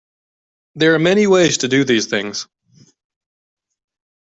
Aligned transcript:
There 0.73 0.95
are 0.95 0.97
many 0.99 1.27
ways 1.27 1.59
to 1.59 1.67
do 1.67 1.83
these 1.83 2.07
things. 2.07 2.47